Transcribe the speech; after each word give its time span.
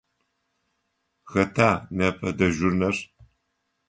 Хэта 1.31 1.69
непэ 1.97 2.27
дежурнэр? 2.37 2.95